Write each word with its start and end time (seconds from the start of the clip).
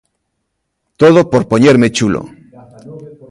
Todo 1.01 1.19
por 1.31 1.43
poñerme 1.51 1.93
chulo. 1.97 2.21